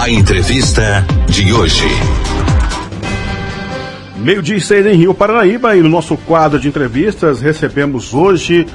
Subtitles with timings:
[0.00, 1.84] A entrevista de hoje.
[4.16, 8.66] Meio-dia e seis em Rio Paranaíba e no nosso quadro de entrevistas recebemos hoje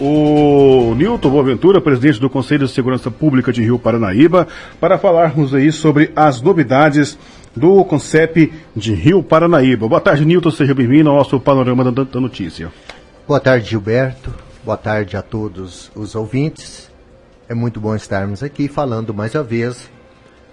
[0.00, 4.48] o Nilton Boaventura, presidente do Conselho de Segurança Pública de Rio Paranaíba,
[4.80, 7.16] para falarmos aí sobre as novidades
[7.54, 9.86] do CONCEP de Rio Paranaíba.
[9.86, 12.72] Boa tarde, Nilton, seja bem-vindo ao nosso Panorama da, da Notícia.
[13.28, 14.34] Boa tarde, Gilberto.
[14.64, 16.90] Boa tarde a todos os ouvintes.
[17.48, 19.88] É muito bom estarmos aqui falando mais uma vez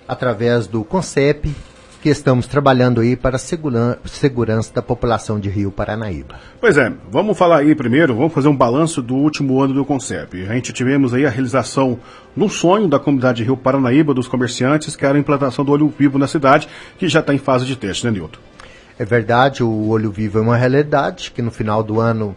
[0.09, 1.55] através do CONCEP
[2.01, 6.39] que estamos trabalhando aí para a segurança da população de Rio Paranaíba.
[6.59, 10.47] Pois é, vamos falar aí primeiro, vamos fazer um balanço do último ano do CONCEP.
[10.47, 12.00] A gente tivemos aí a realização
[12.36, 15.93] no sonho da comunidade de Rio Paranaíba, dos comerciantes, que era a implantação do olho
[15.95, 16.67] vivo na cidade,
[16.97, 18.39] que já está em fase de teste, né, Nilton?
[18.97, 22.36] É verdade, o olho vivo é uma realidade que no final do ano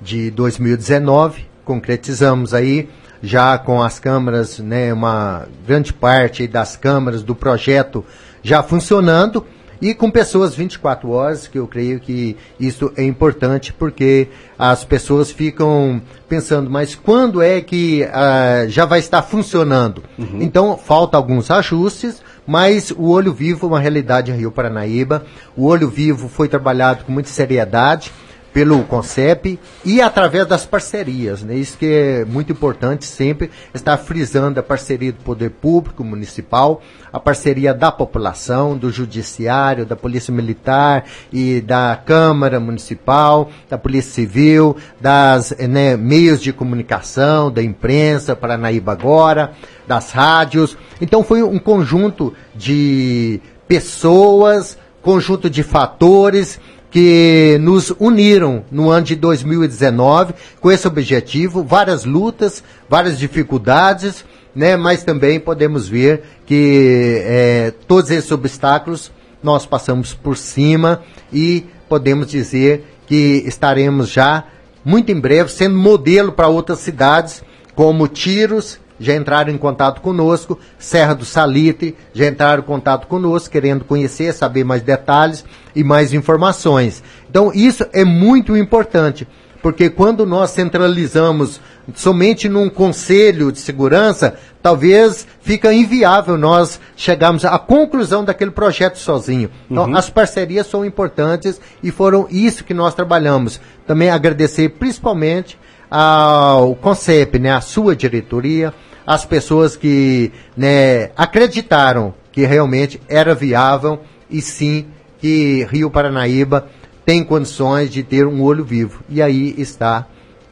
[0.00, 2.88] de 2019 concretizamos aí
[3.22, 8.04] já com as câmaras, né, uma grande parte das câmaras do projeto
[8.42, 9.44] já funcionando
[9.80, 15.30] e com pessoas 24 horas, que eu creio que isso é importante porque as pessoas
[15.30, 20.02] ficam pensando, mas quando é que uh, já vai estar funcionando?
[20.18, 20.38] Uhum.
[20.40, 25.24] Então, falta alguns ajustes, mas o Olho Vivo é uma realidade em Rio Paranaíba.
[25.56, 28.12] O Olho Vivo foi trabalhado com muita seriedade
[28.52, 31.42] pelo CONCEP e através das parcerias.
[31.42, 31.54] Né?
[31.56, 37.18] Isso que é muito importante sempre, estar frisando a parceria do poder público municipal, a
[37.18, 44.76] parceria da população, do judiciário, da polícia militar e da Câmara Municipal, da Polícia Civil,
[45.00, 49.52] das né, meios de comunicação, da imprensa, Paranaíba Agora,
[49.86, 50.76] das rádios.
[51.00, 59.14] Então foi um conjunto de pessoas, conjunto de fatores que nos uniram no ano de
[59.14, 64.24] 2019 com esse objetivo, várias lutas, várias dificuldades,
[64.54, 64.76] né?
[64.76, 71.02] Mas também podemos ver que é, todos esses obstáculos nós passamos por cima
[71.32, 74.44] e podemos dizer que estaremos já
[74.84, 77.42] muito em breve sendo modelo para outras cidades
[77.74, 83.50] como Tiros já entraram em contato conosco, Serra do Salitre já entraram em contato conosco,
[83.50, 85.44] querendo conhecer, saber mais detalhes
[85.74, 87.02] e mais informações.
[87.28, 89.26] Então, isso é muito importante,
[89.62, 91.60] porque quando nós centralizamos
[91.94, 99.50] somente num conselho de segurança, talvez fica inviável nós chegarmos à conclusão daquele projeto sozinho.
[99.68, 99.96] Então, uhum.
[99.96, 103.60] as parcerias são importantes e foram isso que nós trabalhamos.
[103.86, 105.58] Também agradecer principalmente
[105.90, 108.72] ao CONCEP, né, a sua diretoria,
[109.06, 114.00] as pessoas que né, acreditaram que realmente era viável
[114.30, 114.86] e sim
[115.20, 116.68] que Rio Paranaíba
[117.04, 119.02] tem condições de ter um olho vivo.
[119.08, 120.06] E aí está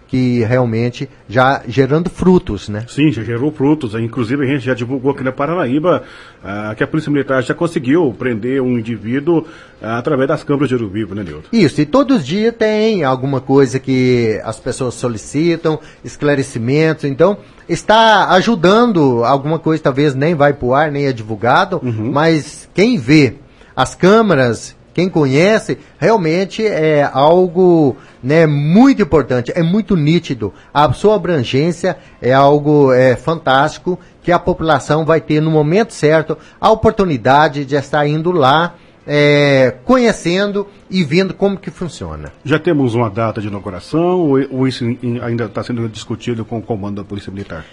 [0.09, 2.84] que realmente já gerando frutos, né?
[2.88, 3.94] Sim, já gerou frutos.
[3.94, 6.03] Inclusive a gente já divulgou aqui na Paranaíba
[6.42, 9.47] ah, que a Polícia Militar já conseguiu prender um indivíduo
[9.82, 11.48] ah, através das câmeras de ouro vivo, né, Nilton?
[11.53, 17.36] Isso, e todos os dias tem alguma coisa que as pessoas solicitam, esclarecimentos, então
[17.69, 22.11] está ajudando alguma coisa, talvez nem vai pro ar, nem é divulgado, uhum.
[22.12, 23.34] mas quem vê
[23.77, 30.53] as câmaras quem conhece, realmente é algo né, muito importante, é muito nítido.
[30.75, 36.37] A sua abrangência é algo é, fantástico que a população vai ter no momento certo
[36.61, 38.75] a oportunidade de estar indo lá.
[39.11, 42.31] É, conhecendo e vendo como que funciona.
[42.45, 44.85] Já temos uma data de inauguração ou, ou isso
[45.23, 47.65] ainda está sendo discutido com o comando da Polícia Militar?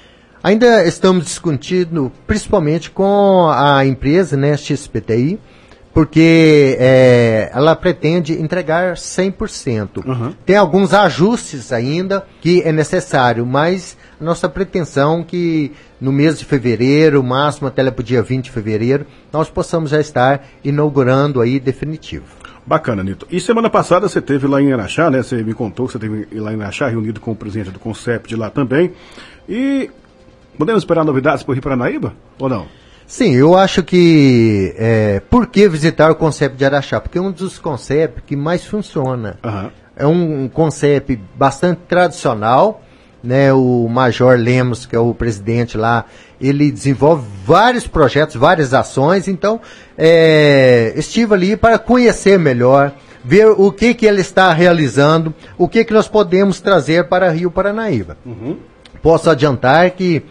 [0.42, 5.40] Ainda estamos discutindo, principalmente com a empresa, né, XPTI,
[5.92, 10.06] porque é, ela pretende entregar 100%.
[10.06, 10.34] Uhum.
[10.46, 15.72] Tem alguns ajustes ainda que é necessário, mas nossa pretensão que
[16.02, 20.46] no mês de fevereiro, máximo até o dia 20 de fevereiro, nós possamos já estar
[20.64, 22.26] inaugurando aí definitivo.
[22.66, 23.28] Bacana, Nito.
[23.30, 25.22] E semana passada você teve lá em Araxá, né?
[25.22, 28.36] Você me contou que você teve lá em Araxá, reunido com o presidente do Concept
[28.36, 28.92] lá também.
[29.48, 29.90] E
[30.58, 32.66] podemos esperar novidades para o Rio Paranaíba ou não?
[33.06, 37.00] Sim, eu acho que é, por que visitar o conceito de Araxá?
[37.00, 39.38] Porque é um dos conceitos que mais funciona.
[39.44, 39.70] Uhum.
[39.96, 42.82] É um, um conceito bastante tradicional,
[43.26, 43.52] né?
[43.52, 46.06] O Major Lemos, que é o presidente lá,
[46.40, 49.28] ele desenvolve vários projetos, várias ações.
[49.28, 49.60] Então,
[49.98, 52.94] é, estive ali para conhecer melhor,
[53.24, 57.50] ver o que que ele está realizando, o que que nós podemos trazer para Rio
[57.50, 58.18] Paranaíba.
[58.26, 58.58] Uhum.
[59.02, 60.24] Posso adiantar que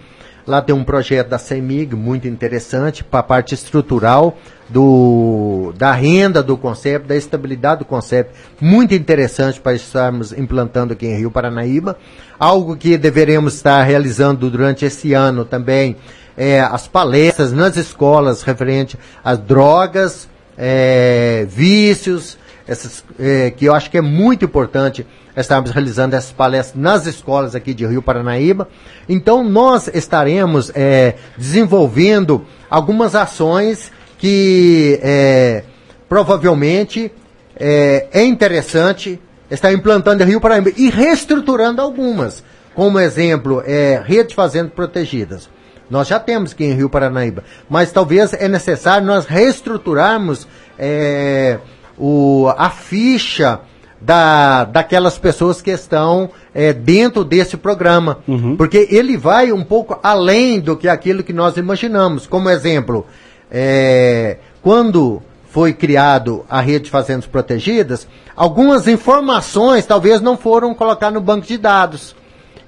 [0.47, 4.37] Lá tem um projeto da CEMIG muito interessante para a parte estrutural
[4.69, 8.31] do, da renda do conceito, da estabilidade do conceito,
[8.61, 11.97] muito interessante para estarmos implantando aqui em Rio Paranaíba.
[12.39, 15.97] Algo que deveremos estar realizando durante esse ano também
[16.37, 22.37] é, as palestras nas escolas referente às drogas, é, vícios,
[22.67, 25.07] essas, é, que eu acho que é muito importante
[25.37, 28.69] estarmos realizando essas palestras nas escolas aqui de Rio Paranaíba.
[29.09, 35.65] Então, nós estaremos é, desenvolvendo algumas ações que é,
[36.09, 37.13] provavelmente
[37.57, 39.21] é, é, interessante
[39.51, 42.43] estar implantando em Rio Paranaíba e reestruturando algumas.
[42.75, 45.49] Como exemplo, é, redes de fazendas protegidas.
[45.89, 50.49] Nós já temos aqui em Rio Paranaíba, mas talvez é necessário nós reestruturarmos
[50.79, 51.59] é,
[51.99, 53.61] o, a ficha
[54.05, 58.19] da, daquelas pessoas que estão é, dentro desse programa.
[58.29, 58.55] Uhum.
[58.57, 62.27] Porque ele vai um pouco além do que aquilo que nós imaginamos.
[62.27, 63.07] Como exemplo,
[63.51, 68.07] é, quando foi criado a rede de fazendas protegidas,
[68.37, 72.15] algumas informações talvez não foram colocadas no banco de dados.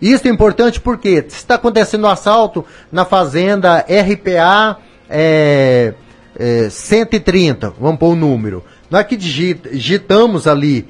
[0.01, 4.79] Isso é importante porque está acontecendo um assalto na fazenda RPA
[5.09, 5.95] é,
[6.39, 8.65] é, 130, vamos pôr o um número.
[8.91, 10.87] Nós que digitamos ali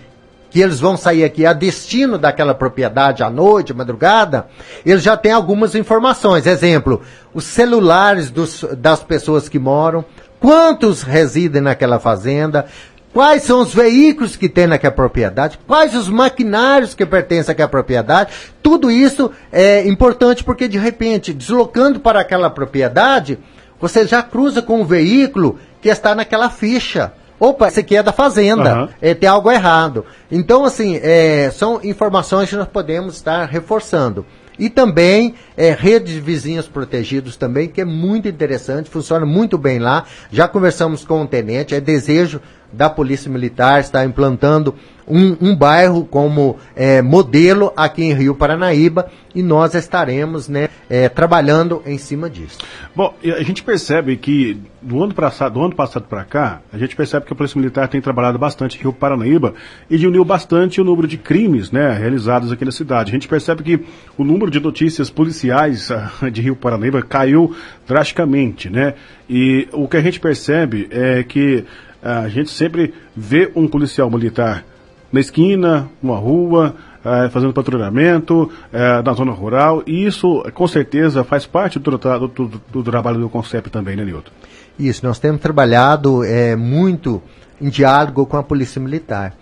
[0.56, 4.46] que eles vão sair aqui a destino daquela propriedade à noite, madrugada,
[4.86, 6.46] eles já têm algumas informações.
[6.46, 7.02] Exemplo,
[7.34, 10.02] os celulares dos, das pessoas que moram,
[10.40, 12.64] quantos residem naquela fazenda,
[13.12, 18.32] quais são os veículos que tem naquela propriedade, quais os maquinários que pertencem àquela propriedade.
[18.62, 23.38] Tudo isso é importante porque, de repente, deslocando para aquela propriedade,
[23.78, 27.12] você já cruza com o veículo que está naquela ficha.
[27.38, 28.88] Opa, esse aqui é da fazenda, uhum.
[29.00, 30.04] é, tem algo errado.
[30.30, 34.24] Então, assim, é, são informações que nós podemos estar reforçando.
[34.58, 39.78] E também é, rede de vizinhos protegidos também, que é muito interessante, funciona muito bem
[39.78, 40.04] lá.
[40.32, 42.40] Já conversamos com o tenente, é desejo
[42.72, 44.74] da Polícia Militar estar implantando
[45.06, 51.08] um, um bairro como é, modelo aqui em Rio Paranaíba e nós estaremos né, é,
[51.08, 52.58] trabalhando em cima disso.
[52.94, 56.96] Bom, a gente percebe que do ano passado, do ano passado para cá, a gente
[56.96, 59.54] percebe que a Polícia Militar tem trabalhado bastante em Rio Paranaíba
[59.90, 63.10] e diminuiu bastante o número de crimes né, realizados aqui na cidade.
[63.10, 63.84] A gente percebe que
[64.16, 67.54] o número de notícias policiais ah, de Rio Paranaíba caiu
[67.86, 68.94] drasticamente, né?
[69.28, 71.64] E o que a gente percebe é que
[72.02, 74.64] a gente sempre vê um policial militar
[75.12, 81.22] na esquina, numa rua, eh, fazendo patrulhamento eh, na zona rural, e isso com certeza
[81.22, 84.30] faz parte do, do, do, do trabalho do CONCEP também, né, Nilton?
[84.78, 87.22] Isso, nós temos trabalhado é, muito
[87.60, 89.34] em diálogo com a Polícia Militar.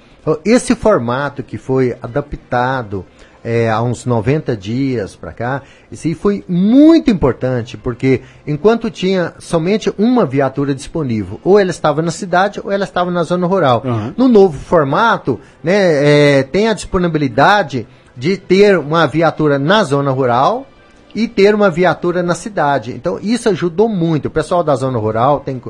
[0.45, 3.05] Esse formato que foi adaptado
[3.45, 5.63] é, há uns 90 dias para cá,
[5.93, 12.11] isso foi muito importante, porque enquanto tinha somente uma viatura disponível, ou ela estava na
[12.11, 13.83] cidade ou ela estava na zona rural.
[13.85, 14.15] Uhum.
[14.17, 17.87] No novo formato, né, é, tem a disponibilidade
[18.17, 20.67] de ter uma viatura na zona rural
[21.15, 22.93] e ter uma viatura na cidade.
[22.93, 24.27] Então, isso ajudou muito.
[24.27, 25.61] O pessoal da zona rural tem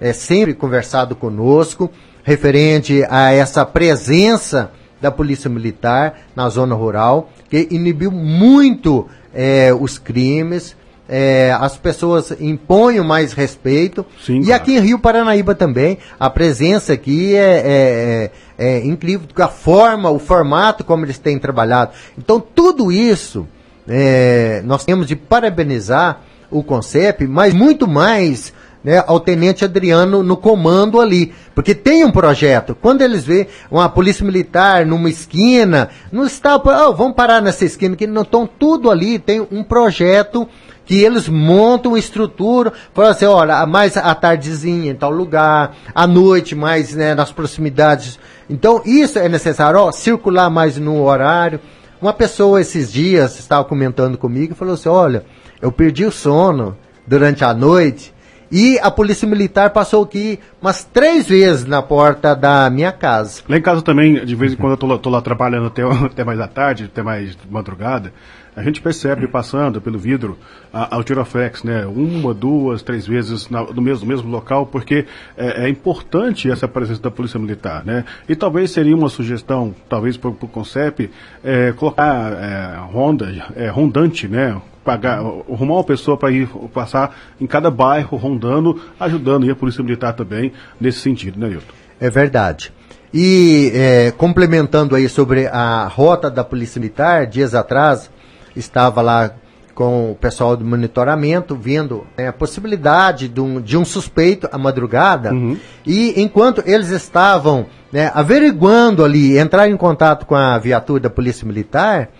[0.00, 1.90] é, sempre conversado conosco
[2.22, 4.70] referente a essa presença
[5.02, 10.80] da Polícia Militar na zona rural, que inibiu muito é, os crimes.
[11.08, 14.06] É, as pessoas impõem mais respeito.
[14.24, 14.62] Sim, e claro.
[14.62, 20.08] aqui em Rio Paranaíba também, a presença aqui é, é, é, é incrível, a forma,
[20.08, 21.90] o formato como eles têm trabalhado.
[22.16, 23.46] Então, tudo isso
[23.86, 28.52] é, nós temos de parabenizar o CONCEP, mas muito mais
[28.84, 31.32] né, ao tenente Adriano no comando ali.
[31.54, 32.74] Porque tem um projeto.
[32.74, 37.96] Quando eles vê uma polícia militar numa esquina, não está, oh, vamos parar nessa esquina,
[37.96, 40.48] que não estão tudo ali, tem um projeto
[40.84, 46.54] que eles montam estrutura, falam assim, olha, mais à tardezinha em tal lugar, à noite
[46.54, 48.18] mais né, nas proximidades.
[48.50, 51.60] Então, isso é necessário, ó, circular mais no horário.
[52.00, 55.24] Uma pessoa esses dias estava comentando comigo e falou assim, olha,
[55.60, 56.76] eu perdi o sono
[57.06, 58.12] durante a noite
[58.52, 63.40] e a polícia militar passou aqui umas três vezes na porta da minha casa.
[63.48, 66.22] Lá em casa também, de vez em quando eu tô, tô lá trabalhando até, até
[66.22, 68.12] mais à tarde, até mais madrugada,
[68.54, 70.38] a gente percebe passando pelo vidro
[70.72, 71.86] a, a Tiroflex, né?
[71.86, 75.06] Uma, duas, três vezes na, no, mesmo, mesmo local, porque
[75.36, 78.04] é, é, importante essa presença da Polícia Militar, né?
[78.28, 81.10] E talvez seria uma sugestão, talvez para o CONCEP,
[81.42, 84.60] é, colocar é, ronda, é, rondante, né?
[84.84, 89.82] pagar, arrumar uma pessoa para ir passar em cada bairro rondando, ajudando e a Polícia
[89.82, 91.72] Militar também nesse sentido, né, Nilton?
[92.00, 92.72] É verdade.
[93.14, 98.10] E é, complementando aí sobre a rota da Polícia Militar, dias atrás,
[98.56, 99.34] estava lá
[99.74, 104.58] com o pessoal do monitoramento, vendo né, a possibilidade de um, de um suspeito à
[104.58, 105.32] madrugada.
[105.32, 105.56] Uhum.
[105.84, 111.46] E enquanto eles estavam né, averiguando ali, entrar em contato com a viatura da Polícia
[111.46, 112.10] Militar,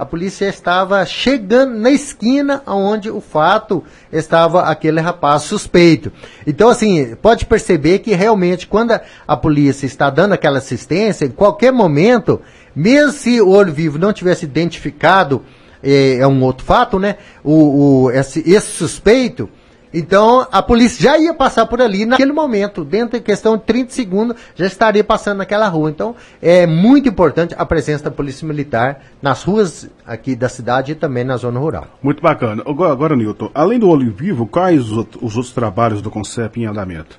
[0.00, 6.10] a polícia estava chegando na esquina onde o fato estava aquele rapaz suspeito.
[6.46, 11.30] Então, assim, pode perceber que realmente quando a, a polícia está dando aquela assistência, em
[11.30, 12.40] qualquer momento,
[12.74, 15.44] mesmo se o olho vivo não tivesse identificado,
[15.82, 17.16] é, é um outro fato, né?
[17.42, 19.48] O, o esse, esse suspeito,
[19.92, 23.92] então, a polícia já ia passar por ali naquele momento, dentro de questão de 30
[23.92, 25.90] segundos, já estaria passando naquela rua.
[25.90, 30.94] Então, é muito importante a presença da Polícia Militar nas ruas aqui da cidade e
[30.94, 31.88] também na zona rural.
[32.00, 32.62] Muito bacana.
[32.64, 36.66] Agora, agora Nilton, além do olho vivo, quais os, os outros trabalhos do CONCEP em
[36.66, 37.18] andamento?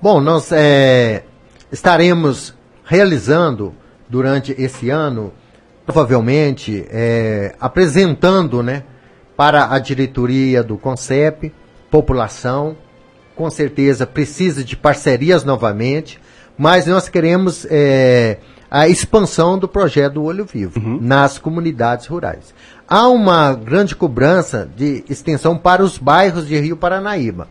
[0.00, 1.24] Bom, nós é,
[1.72, 3.74] estaremos realizando
[4.08, 5.32] durante esse ano,
[5.84, 8.84] provavelmente, é, apresentando, né,
[9.36, 11.52] para a diretoria do CONCEP,
[11.90, 12.76] população,
[13.34, 16.20] com certeza precisa de parcerias novamente,
[16.58, 18.36] mas nós queremos é,
[18.70, 20.98] a expansão do projeto do Olho Vivo uhum.
[21.00, 22.54] nas comunidades rurais.
[22.86, 27.48] Há uma grande cobrança de extensão para os bairros de Rio Paranaíba.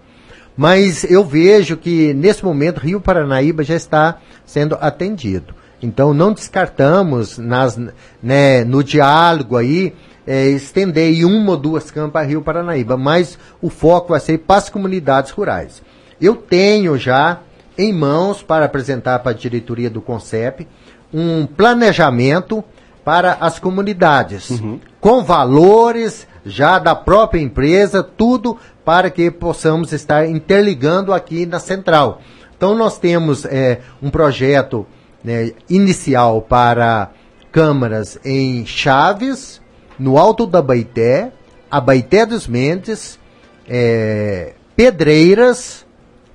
[0.55, 5.55] Mas eu vejo que nesse momento Rio Paranaíba já está sendo atendido.
[5.81, 7.79] Então não descartamos nas,
[8.21, 9.93] né, no diálogo aí
[10.27, 14.57] é, estender em uma ou duas campas Rio Paranaíba, mas o foco vai ser para
[14.57, 15.81] as comunidades rurais.
[16.21, 17.39] Eu tenho já
[17.77, 20.67] em mãos para apresentar para a diretoria do CONCEP
[21.13, 22.63] um planejamento
[23.03, 24.79] para as comunidades, uhum.
[25.00, 32.21] com valores já da própria empresa, tudo para que possamos estar interligando aqui na central.
[32.55, 34.86] Então nós temos é, um projeto
[35.24, 37.12] né, inicial para
[37.52, 39.62] câmaras em Chaves,
[39.98, 41.32] no Alto da Baité,
[41.70, 43.20] Abaité dos Mendes,
[43.68, 45.86] é, Pedreiras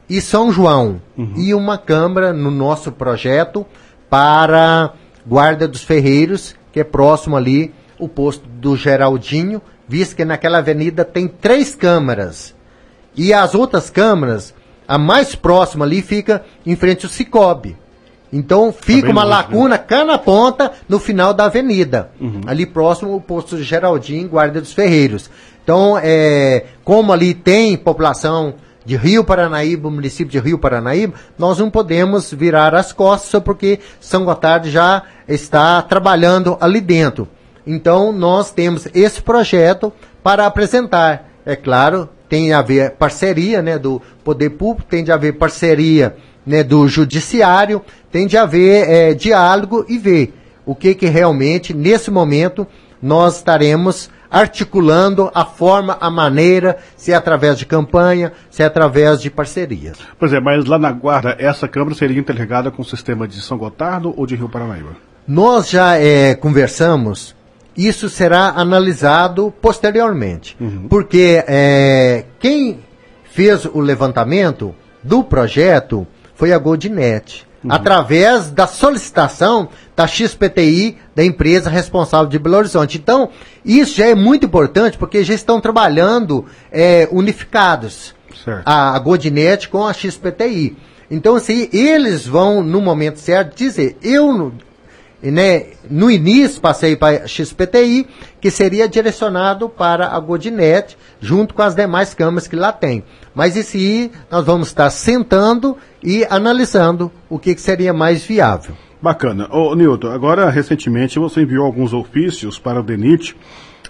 [0.08, 1.00] e São João.
[1.16, 1.34] Uhum.
[1.36, 3.66] E uma câmara no nosso projeto
[4.10, 4.92] para
[5.26, 11.04] Guarda dos Ferreiros, que é próximo ali o posto do Geraldinho, visto que naquela avenida
[11.04, 12.54] tem três câmaras.
[13.16, 14.54] E as outras câmaras,
[14.86, 17.76] a mais próxima ali fica em frente ao Cicobi.
[18.32, 19.78] Então fica tá uma longe, lacuna, né?
[19.78, 22.10] cana ponta, no final da avenida.
[22.20, 22.40] Uhum.
[22.46, 25.30] Ali próximo o posto Geraldinho, Guarda dos Ferreiros.
[25.62, 28.54] Então, é, como ali tem população
[28.84, 34.24] de Rio Paranaíba, município de Rio Paranaíba, nós não podemos virar as costas porque São
[34.24, 37.26] Gotardo já está trabalhando ali dentro.
[37.66, 39.90] Então, nós temos esse projeto
[40.22, 41.30] para apresentar.
[41.46, 46.62] É claro, tem a ver parceria né, do poder público, tem de haver parceria né,
[46.62, 50.34] do judiciário, tem de haver é, diálogo e ver
[50.66, 52.66] o que, que realmente, nesse momento,
[53.00, 59.20] nós estaremos articulando a forma, a maneira, se é através de campanha, se é através
[59.20, 59.96] de parcerias.
[60.18, 63.56] Pois é, mas lá na Guarda, essa Câmara seria interligada com o sistema de São
[63.56, 64.96] Gotardo ou de Rio Paranaíba?
[65.26, 67.36] Nós já é, conversamos,
[67.76, 70.88] isso será analisado posteriormente, uhum.
[70.88, 72.80] porque é, quem
[73.22, 77.46] fez o levantamento do projeto foi a Goldinet.
[77.62, 77.72] Uhum.
[77.72, 82.98] Através da solicitação da XPTI, da empresa responsável de Belo Horizonte.
[82.98, 83.30] Então,
[83.64, 88.14] isso já é muito importante, porque já estão trabalhando é, unificados.
[88.44, 88.66] Certo.
[88.66, 90.76] A, a Goldinet com a XPTI.
[91.10, 94.52] Então, assim, eles vão, no momento certo, dizer, eu
[95.30, 98.06] né, no início passei para XPTI,
[98.40, 103.02] que seria direcionado para a Godinet, junto com as demais câmaras que lá tem.
[103.34, 108.74] Mas isso aí nós vamos estar sentando e analisando o que, que seria mais viável.
[109.00, 109.48] Bacana.
[109.50, 113.36] Ô, Nilton, agora recentemente você enviou alguns ofícios para o DENIT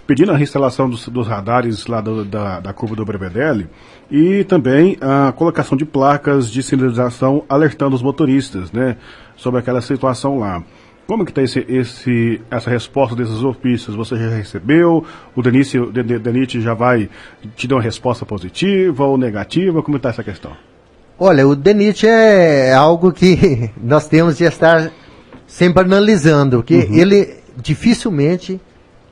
[0.05, 3.67] pedindo a reinstalação dos, dos radares lá do, da, da curva do Brevedelli
[4.09, 8.97] e também a colocação de placas de sinalização alertando os motoristas, né,
[9.35, 10.63] sobre aquela situação lá.
[11.07, 13.95] Como que está esse, esse, essa resposta desses ofícios?
[13.95, 15.05] Você já recebeu?
[15.35, 17.09] O Denite já vai
[17.55, 19.83] te dar uma resposta positiva ou negativa?
[19.83, 20.51] Como está essa questão?
[21.17, 24.91] Olha, o DENIT é algo que nós temos de estar
[25.47, 26.93] sempre analisando, porque uhum.
[26.93, 28.59] ele dificilmente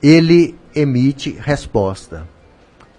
[0.01, 2.27] ele emite resposta.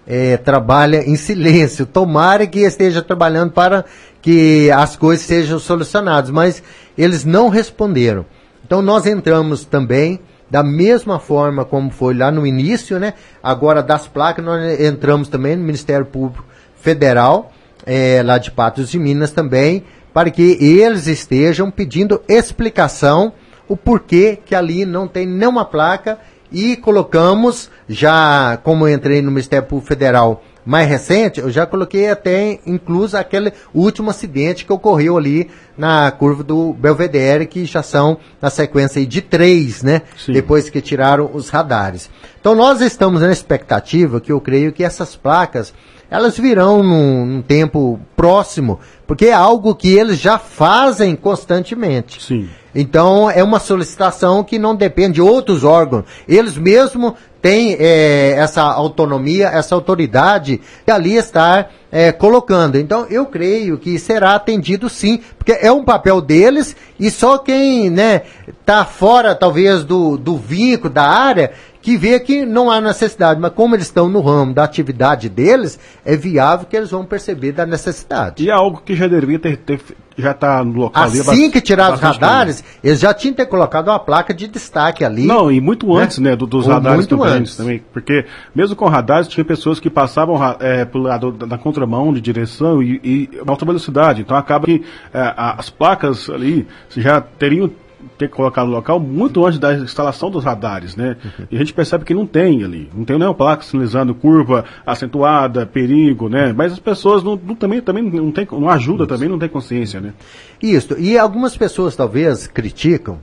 [0.07, 1.85] É, trabalha em silêncio.
[1.85, 3.85] Tomara que esteja trabalhando para
[4.21, 6.63] que as coisas sejam solucionadas, mas
[6.97, 8.25] eles não responderam.
[8.65, 10.19] Então nós entramos também
[10.49, 13.13] da mesma forma como foi lá no início, né?
[13.43, 16.43] Agora das placas nós entramos também no Ministério Público
[16.75, 17.51] Federal,
[17.85, 23.33] é, lá de Patos de Minas também, para que eles estejam pedindo explicação
[23.67, 26.17] o porquê que ali não tem nenhuma placa
[26.51, 32.59] e colocamos já, como entrei no Ministério Público Federal mais recente, eu já coloquei até
[32.65, 38.49] incluso aquele último acidente que ocorreu ali na curva do Belvedere, que já são na
[38.49, 40.01] sequência de três, né?
[40.17, 40.33] Sim.
[40.33, 42.09] Depois que tiraram os radares.
[42.39, 45.73] Então nós estamos na expectativa que eu creio que essas placas
[46.09, 52.21] elas virão num, num, tempo próximo, porque é algo que eles já fazem constantemente.
[52.21, 52.49] Sim.
[52.73, 56.05] Então é uma solicitação que não depende de outros órgãos.
[56.27, 57.13] Eles mesmos
[57.45, 62.77] têm é, essa autonomia, essa autoridade que ali está é, colocando.
[62.77, 67.89] Então eu creio que será atendido sim, porque é um papel deles e só quem
[67.89, 71.51] né está fora talvez do, do vínculo da área
[71.85, 75.79] que vê que não há necessidade, mas como eles estão no ramo da atividade deles,
[76.03, 78.43] é viável que eles vão perceber da necessidade.
[78.43, 79.79] E é algo que já deveria ter, ter
[80.17, 81.29] já está no local assim ali.
[81.29, 82.69] Assim que tirar os radares, tempo.
[82.83, 85.25] eles já tinham ter colocado uma placa de destaque ali.
[85.25, 86.03] Não, e muito né?
[86.03, 87.83] antes, né, do, dos Ou radares também, também.
[87.91, 88.25] Porque
[88.55, 92.99] mesmo com radares, tinha pessoas que passavam é, pelo lado da contramão de direção e,
[93.03, 94.21] e alta velocidade.
[94.21, 97.69] Então acaba que é, as placas ali já teriam
[98.17, 101.17] ter colocado no local muito antes da instalação dos radares, né?
[101.23, 101.47] Uhum.
[101.51, 105.65] E a gente percebe que não tem ali, não tem nenhuma placa sinalizando curva acentuada,
[105.65, 106.53] perigo, né?
[106.53, 109.13] Mas as pessoas não, não, também, também não tem, não ajuda Isso.
[109.13, 110.13] também, não tem consciência, né?
[110.61, 113.19] Isso, e algumas pessoas talvez criticam,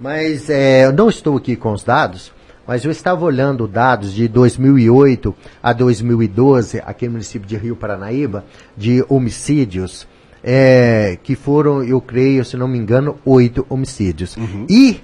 [0.00, 2.32] mas é, eu não estou aqui com os dados,
[2.66, 8.44] mas eu estava olhando dados de 2008 a 2012 aqui no município de Rio Paranaíba,
[8.76, 10.06] de homicídios,
[10.42, 14.36] é, que foram, eu creio, se não me engano, oito homicídios.
[14.36, 14.66] Uhum.
[14.68, 15.00] E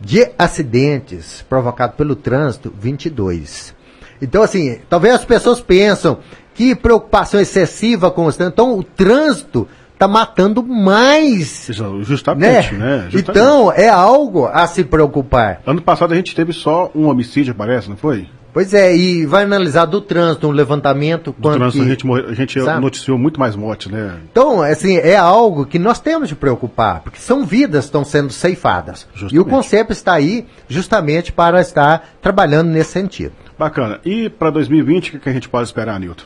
[0.00, 3.74] de acidentes provocados pelo trânsito, 22.
[4.20, 6.18] Então, assim, talvez as pessoas pensam
[6.54, 8.52] que preocupação excessiva com o trânsito.
[8.52, 9.68] Então, o trânsito
[10.00, 11.68] está matando mais.
[12.00, 12.78] Justamente, né?
[12.78, 13.08] né?
[13.10, 13.30] Justamente.
[13.30, 15.60] Então, é algo a se preocupar.
[15.66, 18.26] Ano passado a gente teve só um homicídio, parece, não foi?
[18.52, 21.32] Pois é, e vai analisar do trânsito, um levantamento.
[21.38, 24.16] Do trânsito, que, a gente, a gente noticiou muito mais morte, né?
[24.32, 28.32] Então, assim, é algo que nós temos de preocupar, porque são vidas que estão sendo
[28.32, 29.06] ceifadas.
[29.12, 29.36] Justamente.
[29.36, 33.34] E o conceito está aí justamente para estar trabalhando nesse sentido.
[33.56, 34.00] Bacana.
[34.04, 36.24] E para 2020, o que a gente pode esperar, Nilton?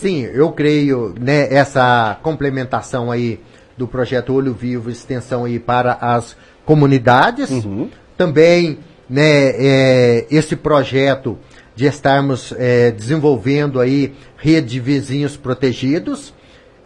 [0.00, 3.40] Sim, eu creio, né, essa complementação aí
[3.76, 7.50] do projeto Olho Vivo, extensão aí para as comunidades.
[7.50, 7.88] Uhum.
[8.16, 8.78] Também
[9.08, 11.38] né, é, esse projeto
[11.76, 16.34] de estarmos é, desenvolvendo aí rede de vizinhos protegidos,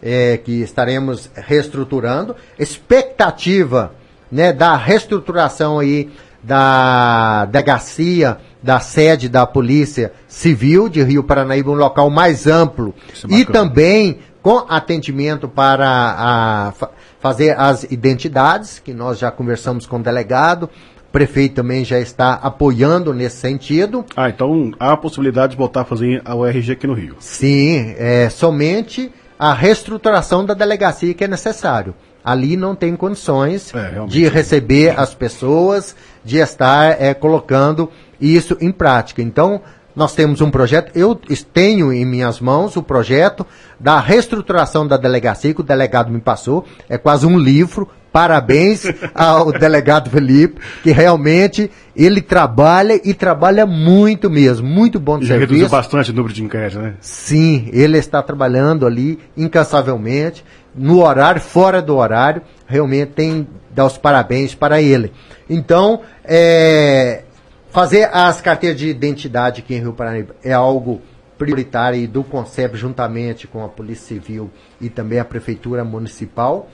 [0.01, 2.35] é, que estaremos reestruturando.
[2.57, 3.93] Expectativa
[4.31, 6.09] né, da reestruturação aí
[6.43, 12.93] da delegacia, da sede da Polícia Civil de Rio Paranaíba, um local mais amplo.
[13.29, 16.73] É e também com atendimento para a,
[17.19, 22.33] fazer as identidades, que nós já conversamos com o delegado, o prefeito também já está
[22.33, 24.05] apoiando nesse sentido.
[24.15, 27.15] Ah, então há a possibilidade de voltar a fazer a URG aqui no Rio.
[27.19, 31.95] Sim, é somente a reestruturação da delegacia que é necessário.
[32.23, 38.71] Ali não tem condições é, de receber as pessoas, de estar é, colocando isso em
[38.71, 39.21] prática.
[39.21, 39.61] Então,
[39.95, 41.15] nós temos um projeto, eu
[41.53, 43.45] tenho em minhas mãos o projeto
[43.79, 49.51] da reestruturação da delegacia, que o delegado me passou, é quase um livro, Parabéns ao
[49.51, 55.51] delegado Felipe, que realmente ele trabalha e trabalha muito mesmo, muito bom de e serviço.
[55.51, 56.95] reduziu bastante o número de inquéritos, né?
[57.01, 60.43] Sim, ele está trabalhando ali incansavelmente,
[60.75, 65.11] no horário, fora do horário, realmente tem que dar os parabéns para ele.
[65.49, 67.23] Então, é,
[67.69, 71.01] fazer as carteiras de identidade aqui em Rio Paranaíba é algo
[71.37, 76.69] prioritário do CONCEP juntamente com a Polícia Civil e também a Prefeitura Municipal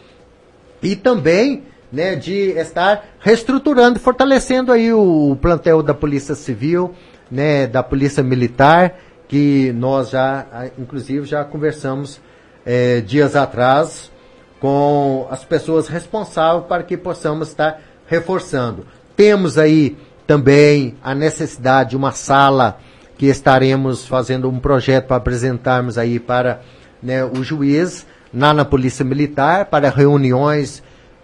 [0.82, 6.94] e também né, de estar reestruturando, fortalecendo aí o plantel da Polícia Civil,
[7.32, 8.96] né, da Polícia Militar,
[9.28, 10.46] que nós já,
[10.78, 12.20] inclusive, já conversamos
[12.66, 14.12] é, dias atrás
[14.60, 18.86] com as pessoas responsáveis para que possamos estar reforçando.
[19.16, 22.80] Temos aí também a necessidade de uma sala
[23.18, 26.62] que estaremos fazendo um projeto para apresentarmos aí para
[27.02, 28.06] né, o juiz
[28.36, 30.84] lá na Polícia Militar para reuniões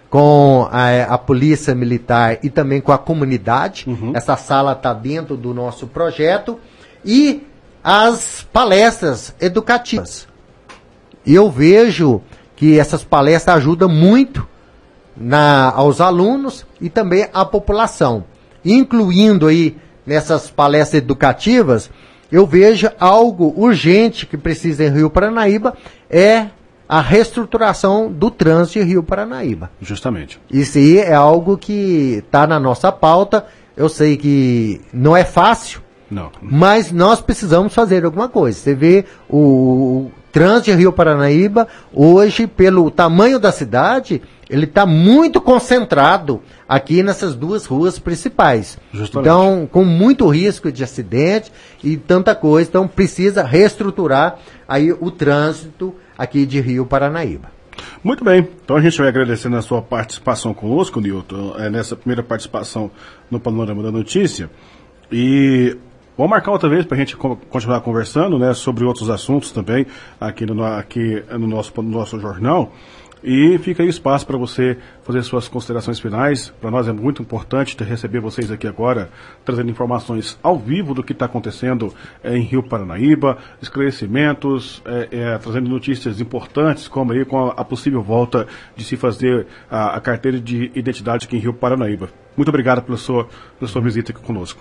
[0.09, 3.85] com a, a, Polícia Militar e também com a comunidade.
[3.87, 4.11] Uhum.
[4.15, 6.59] Essa sala está dentro do nosso projeto.
[7.03, 7.47] E
[7.83, 10.27] as palestras educativas.
[11.25, 12.21] Eu vejo
[12.55, 14.47] que essas palestras ajudam muito
[15.15, 18.23] na, aos alunos e também à população.
[18.63, 21.89] Incluindo aí nessas palestras educativas,
[22.31, 25.75] eu vejo algo urgente que precisa em Rio Paranaíba
[26.09, 26.47] é
[26.91, 29.71] a reestruturação do trânsito de Rio Paranaíba.
[29.81, 30.41] Justamente.
[30.51, 33.45] Isso aí é algo que está na nossa pauta.
[33.77, 36.29] Eu sei que não é fácil, Não.
[36.41, 38.59] Mas nós precisamos fazer alguma coisa.
[38.59, 45.41] Você vê o, trânsito de Rio Paranaíba, hoje, pelo tamanho da cidade, ele está muito
[45.41, 48.77] concentrado aqui nessas duas ruas principais.
[48.93, 49.27] Justamente.
[49.27, 51.51] Então, com muito risco de acidente
[51.83, 57.49] e tanta coisa, então precisa reestruturar aí o trânsito aqui de Rio Paranaíba.
[58.03, 62.21] Muito bem, então a gente vai agradecendo a sua participação conosco, Nilton, é, nessa primeira
[62.21, 62.91] participação
[63.29, 64.49] no Panorama da Notícia.
[65.11, 65.75] E
[66.17, 69.85] vamos marcar outra vez para a gente co- continuar conversando né, sobre outros assuntos também
[70.19, 72.71] aqui no, aqui no, nosso, no nosso jornal.
[73.23, 76.51] E fica aí espaço para você fazer suas considerações finais.
[76.59, 79.09] Para nós é muito importante receber vocês aqui agora,
[79.45, 85.37] trazendo informações ao vivo do que está acontecendo eh, em Rio Paranaíba, esclarecimentos, eh, eh,
[85.37, 90.01] trazendo notícias importantes, como aí com a, a possível volta de se fazer a, a
[90.01, 92.09] carteira de identidade aqui em Rio Paranaíba.
[92.35, 93.27] Muito obrigado pela sua,
[93.59, 94.59] pela sua visita aqui conosco.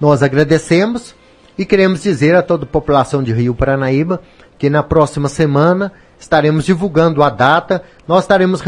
[0.00, 1.14] Nós agradecemos
[1.58, 4.20] e queremos dizer a toda a população de Rio Paranaíba
[4.58, 8.62] que na próxima semana estaremos divulgando a data, nós estaremos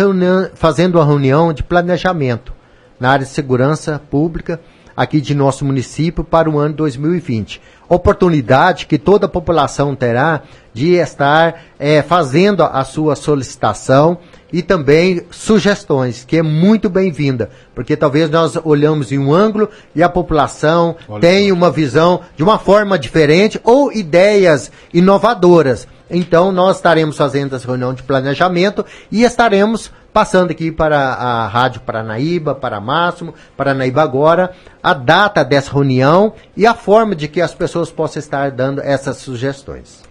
[0.55, 2.53] fazendo uma reunião de planejamento
[2.99, 4.61] na área de segurança pública
[4.99, 7.63] aqui de nosso município para o ano 2020.
[7.89, 10.43] Oportunidade que toda a população terá
[10.75, 14.19] de estar eh, fazendo a, a sua solicitação
[14.53, 20.03] e também sugestões, que é muito bem-vinda, porque talvez nós olhamos em um ângulo e
[20.03, 25.87] a população Olha tem uma visão de uma forma diferente ou ideias inovadoras.
[26.11, 31.81] Então, nós estaremos fazendo essa reunião de planejamento e estaremos passando aqui para a Rádio
[31.83, 37.55] Paranaíba, para Máximo, Paranaíba Agora, a data dessa reunião e a forma de que as
[37.55, 40.08] pessoas possam estar dando essas sugestões.